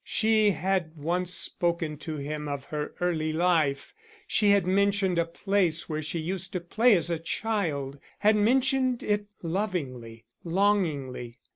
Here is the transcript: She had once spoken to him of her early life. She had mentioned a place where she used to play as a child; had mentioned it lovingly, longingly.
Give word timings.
She 0.03 0.49
had 0.49 0.93
once 0.97 1.31
spoken 1.31 1.95
to 1.97 2.15
him 2.17 2.47
of 2.47 2.65
her 2.65 2.95
early 3.01 3.31
life. 3.31 3.93
She 4.25 4.49
had 4.49 4.65
mentioned 4.65 5.19
a 5.19 5.25
place 5.25 5.87
where 5.87 6.01
she 6.01 6.17
used 6.17 6.51
to 6.53 6.59
play 6.59 6.97
as 6.97 7.11
a 7.11 7.19
child; 7.19 7.99
had 8.17 8.35
mentioned 8.35 9.03
it 9.03 9.27
lovingly, 9.43 10.25
longingly. 10.43 11.37